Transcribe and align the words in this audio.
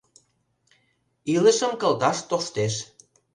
Илышым 1.33 1.71
кылдаш 1.81 2.17
тоштеш. 2.29 2.73